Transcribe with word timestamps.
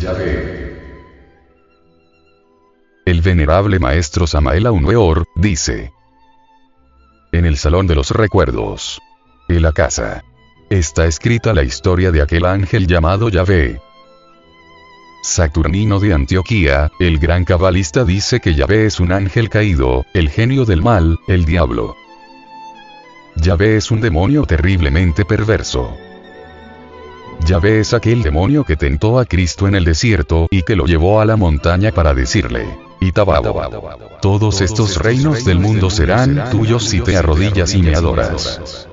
Yahvé. 0.00 0.80
El 3.04 3.20
venerable 3.20 3.78
maestro 3.78 4.26
Samael 4.26 4.66
Aumeor, 4.66 5.26
dice. 5.36 5.92
En 7.32 7.44
el 7.44 7.58
Salón 7.58 7.86
de 7.86 7.94
los 7.94 8.10
Recuerdos. 8.10 9.00
En 9.48 9.62
la 9.62 9.72
casa. 9.72 10.24
Está 10.70 11.04
escrita 11.06 11.52
la 11.52 11.64
historia 11.64 12.12
de 12.12 12.22
aquel 12.22 12.46
ángel 12.46 12.86
llamado 12.86 13.28
Yahvé. 13.28 13.80
Saturnino 15.22 16.00
de 16.00 16.14
Antioquía, 16.14 16.90
el 16.98 17.18
gran 17.18 17.44
cabalista 17.44 18.04
dice 18.04 18.40
que 18.40 18.54
Yahvé 18.54 18.86
es 18.86 19.00
un 19.00 19.12
ángel 19.12 19.50
caído, 19.50 20.06
el 20.14 20.30
genio 20.30 20.64
del 20.64 20.82
mal, 20.82 21.18
el 21.28 21.44
diablo. 21.44 21.94
Yahvé 23.36 23.76
es 23.76 23.90
un 23.90 24.00
demonio 24.00 24.44
terriblemente 24.44 25.26
perverso. 25.26 25.94
Yahvé 27.46 27.80
es 27.80 27.94
aquel 27.94 28.22
demonio 28.22 28.64
que 28.64 28.76
tentó 28.76 29.18
a 29.18 29.24
Cristo 29.24 29.66
en 29.66 29.74
el 29.74 29.84
desierto 29.84 30.46
y 30.50 30.62
que 30.62 30.76
lo 30.76 30.86
llevó 30.86 31.20
a 31.20 31.24
la 31.24 31.36
montaña 31.36 31.90
para 31.92 32.14
decirle, 32.14 32.66
Itabao, 33.00 34.18
todos 34.20 34.60
estos 34.60 34.96
reinos 34.96 35.44
del 35.44 35.58
mundo 35.58 35.90
serán 35.90 36.50
tuyos 36.50 36.84
si 36.84 37.00
te 37.00 37.16
arrodillas 37.16 37.74
y 37.74 37.82
me 37.82 37.94
adoras. 37.94 38.88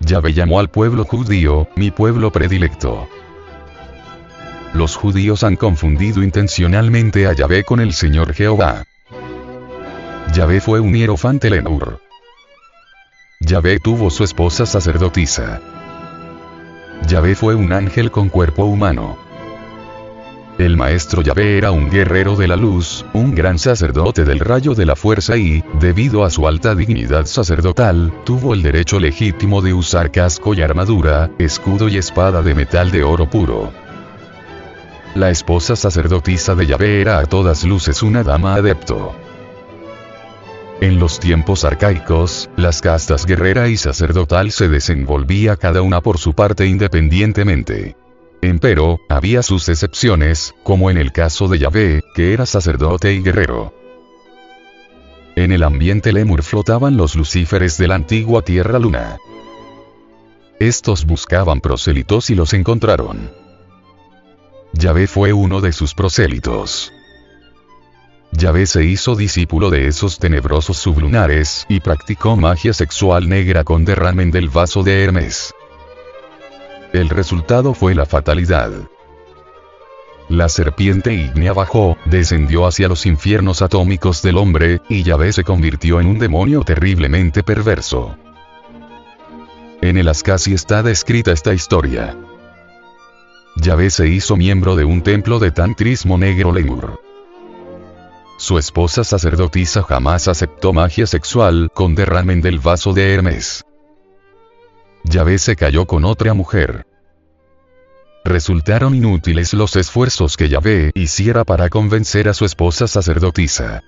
Yahvé 0.00 0.32
llamó 0.32 0.60
al 0.60 0.68
pueblo 0.68 1.04
judío, 1.04 1.68
mi 1.76 1.90
pueblo 1.90 2.30
predilecto. 2.30 3.08
Los 4.72 4.96
judíos 4.96 5.42
han 5.42 5.56
confundido 5.56 6.22
intencionalmente 6.22 7.26
a 7.26 7.32
Yahvé 7.32 7.64
con 7.64 7.80
el 7.80 7.92
Señor 7.92 8.34
Jehová. 8.34 8.84
Yahvé 10.32 10.60
fue 10.60 10.78
un 10.78 10.94
hierofante 10.94 11.50
Lenur. 11.50 12.00
Yahvé 13.40 13.80
tuvo 13.80 14.10
su 14.10 14.22
esposa 14.22 14.66
sacerdotisa. 14.66 15.60
Yahvé 17.06 17.34
fue 17.34 17.54
un 17.54 17.72
ángel 17.72 18.10
con 18.10 18.28
cuerpo 18.28 18.64
humano. 18.64 19.18
El 20.58 20.76
maestro 20.76 21.22
Yahvé 21.22 21.56
era 21.56 21.70
un 21.70 21.88
guerrero 21.88 22.36
de 22.36 22.46
la 22.46 22.56
luz, 22.56 23.06
un 23.14 23.34
gran 23.34 23.58
sacerdote 23.58 24.24
del 24.24 24.40
rayo 24.40 24.74
de 24.74 24.84
la 24.84 24.94
fuerza 24.94 25.36
y, 25.36 25.64
debido 25.80 26.22
a 26.22 26.30
su 26.30 26.46
alta 26.46 26.74
dignidad 26.74 27.24
sacerdotal, 27.24 28.12
tuvo 28.24 28.52
el 28.52 28.62
derecho 28.62 29.00
legítimo 29.00 29.62
de 29.62 29.72
usar 29.72 30.10
casco 30.10 30.52
y 30.52 30.60
armadura, 30.60 31.30
escudo 31.38 31.88
y 31.88 31.96
espada 31.96 32.42
de 32.42 32.54
metal 32.54 32.90
de 32.90 33.02
oro 33.02 33.28
puro. 33.28 33.72
La 35.14 35.30
esposa 35.30 35.76
sacerdotisa 35.76 36.54
de 36.54 36.66
Yahvé 36.66 37.00
era 37.00 37.18
a 37.18 37.24
todas 37.24 37.64
luces 37.64 38.02
una 38.02 38.22
dama 38.22 38.54
adepto. 38.54 39.14
En 40.80 40.98
los 40.98 41.20
tiempos 41.20 41.64
arcaicos, 41.64 42.48
las 42.56 42.80
castas 42.80 43.26
guerrera 43.26 43.68
y 43.68 43.76
sacerdotal 43.76 44.50
se 44.50 44.70
desenvolvía 44.70 45.56
cada 45.56 45.82
una 45.82 46.00
por 46.00 46.16
su 46.16 46.32
parte 46.32 46.66
independientemente. 46.66 47.96
Empero, 48.40 48.98
había 49.10 49.42
sus 49.42 49.68
excepciones, 49.68 50.54
como 50.62 50.90
en 50.90 50.96
el 50.96 51.12
caso 51.12 51.48
de 51.48 51.58
Yahvé, 51.58 52.02
que 52.14 52.32
era 52.32 52.46
sacerdote 52.46 53.12
y 53.12 53.20
guerrero. 53.20 53.74
En 55.36 55.52
el 55.52 55.64
ambiente 55.64 56.14
lemur 56.14 56.42
flotaban 56.42 56.96
los 56.96 57.14
lucíferes 57.14 57.76
de 57.76 57.86
la 57.86 57.96
antigua 57.96 58.40
Tierra 58.40 58.78
Luna. 58.78 59.18
Estos 60.58 61.04
buscaban 61.04 61.60
prosélitos 61.60 62.30
y 62.30 62.34
los 62.34 62.54
encontraron. 62.54 63.30
Yahvé 64.72 65.06
fue 65.06 65.34
uno 65.34 65.60
de 65.60 65.72
sus 65.72 65.92
prosélitos. 65.92 66.90
Yahvé 68.32 68.66
se 68.66 68.84
hizo 68.84 69.16
discípulo 69.16 69.70
de 69.70 69.88
esos 69.88 70.18
tenebrosos 70.18 70.76
sublunares 70.76 71.66
y 71.68 71.80
practicó 71.80 72.36
magia 72.36 72.72
sexual 72.72 73.28
negra 73.28 73.64
con 73.64 73.84
derramen 73.84 74.30
del 74.30 74.48
vaso 74.48 74.82
de 74.82 75.02
Hermes. 75.02 75.52
El 76.92 77.08
resultado 77.08 77.74
fue 77.74 77.94
la 77.94 78.06
fatalidad. 78.06 78.70
La 80.28 80.48
serpiente 80.48 81.12
ígnea 81.12 81.52
bajó, 81.52 81.96
descendió 82.04 82.66
hacia 82.66 82.88
los 82.88 83.04
infiernos 83.04 83.62
atómicos 83.62 84.22
del 84.22 84.38
hombre, 84.38 84.80
y 84.88 85.02
Yahvé 85.02 85.32
se 85.32 85.42
convirtió 85.42 86.00
en 86.00 86.06
un 86.06 86.20
demonio 86.20 86.62
terriblemente 86.62 87.42
perverso. 87.42 88.16
En 89.82 89.96
el 89.96 90.08
Ascasi 90.08 90.54
está 90.54 90.84
descrita 90.84 91.32
esta 91.32 91.52
historia. 91.52 92.16
Yahvé 93.56 93.90
se 93.90 94.06
hizo 94.06 94.36
miembro 94.36 94.76
de 94.76 94.84
un 94.84 95.02
templo 95.02 95.40
de 95.40 95.50
tantrismo 95.50 96.16
negro 96.16 96.52
lemur. 96.52 97.09
Su 98.40 98.56
esposa 98.56 99.04
sacerdotisa 99.04 99.82
jamás 99.82 100.26
aceptó 100.26 100.72
magia 100.72 101.06
sexual 101.06 101.70
con 101.74 101.94
derramen 101.94 102.40
del 102.40 102.58
vaso 102.58 102.94
de 102.94 103.12
Hermes. 103.12 103.66
Yahvé 105.04 105.36
se 105.36 105.56
cayó 105.56 105.84
con 105.84 106.06
otra 106.06 106.32
mujer. 106.32 106.86
Resultaron 108.24 108.94
inútiles 108.94 109.52
los 109.52 109.76
esfuerzos 109.76 110.38
que 110.38 110.48
Yahvé 110.48 110.90
hiciera 110.94 111.44
para 111.44 111.68
convencer 111.68 112.30
a 112.30 112.32
su 112.32 112.46
esposa 112.46 112.86
sacerdotisa. 112.88 113.82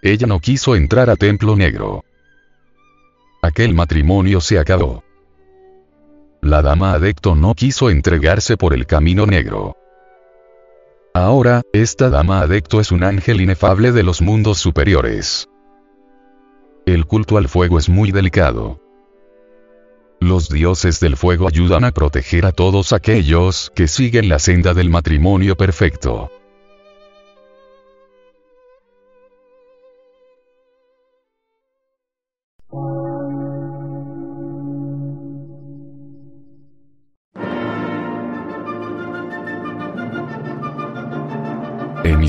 Ella 0.00 0.26
no 0.26 0.40
quiso 0.40 0.74
entrar 0.74 1.10
a 1.10 1.16
Templo 1.16 1.56
Negro. 1.56 2.06
Aquel 3.42 3.74
matrimonio 3.74 4.40
se 4.40 4.58
acabó. 4.58 5.04
La 6.40 6.62
dama 6.62 6.94
adecto 6.94 7.34
no 7.34 7.54
quiso 7.54 7.90
entregarse 7.90 8.56
por 8.56 8.72
el 8.72 8.86
camino 8.86 9.26
negro. 9.26 9.76
Ahora, 11.20 11.60
esta 11.74 12.08
dama 12.08 12.40
adecto 12.40 12.80
es 12.80 12.90
un 12.90 13.04
ángel 13.04 13.42
inefable 13.42 13.92
de 13.92 14.02
los 14.02 14.22
mundos 14.22 14.56
superiores. 14.56 15.50
El 16.86 17.04
culto 17.04 17.36
al 17.36 17.46
fuego 17.46 17.78
es 17.78 17.90
muy 17.90 18.10
delicado. 18.10 18.80
Los 20.18 20.48
dioses 20.48 20.98
del 20.98 21.18
fuego 21.18 21.46
ayudan 21.46 21.84
a 21.84 21.92
proteger 21.92 22.46
a 22.46 22.52
todos 22.52 22.94
aquellos 22.94 23.70
que 23.74 23.86
siguen 23.86 24.30
la 24.30 24.38
senda 24.38 24.72
del 24.72 24.88
matrimonio 24.88 25.58
perfecto. 25.58 26.30